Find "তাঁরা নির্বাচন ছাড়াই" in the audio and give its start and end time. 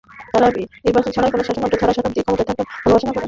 0.33-1.31